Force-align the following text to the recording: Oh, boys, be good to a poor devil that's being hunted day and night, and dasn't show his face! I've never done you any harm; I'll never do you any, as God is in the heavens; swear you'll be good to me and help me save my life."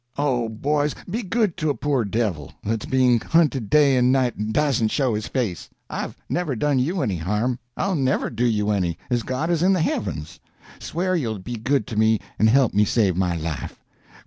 Oh, 0.17 0.49
boys, 0.49 0.95
be 1.07 1.21
good 1.21 1.55
to 1.57 1.69
a 1.69 1.75
poor 1.75 2.03
devil 2.05 2.53
that's 2.63 2.87
being 2.87 3.19
hunted 3.19 3.69
day 3.69 3.95
and 3.95 4.11
night, 4.11 4.35
and 4.35 4.51
dasn't 4.51 4.89
show 4.89 5.13
his 5.13 5.27
face! 5.27 5.69
I've 5.91 6.17
never 6.27 6.55
done 6.55 6.79
you 6.79 7.03
any 7.03 7.17
harm; 7.17 7.59
I'll 7.77 7.93
never 7.93 8.31
do 8.31 8.47
you 8.47 8.71
any, 8.71 8.97
as 9.11 9.21
God 9.21 9.51
is 9.51 9.61
in 9.61 9.73
the 9.73 9.79
heavens; 9.81 10.39
swear 10.79 11.15
you'll 11.15 11.37
be 11.37 11.55
good 11.55 11.85
to 11.85 11.97
me 11.97 12.19
and 12.39 12.49
help 12.49 12.73
me 12.73 12.83
save 12.83 13.15
my 13.15 13.35
life." 13.37 13.79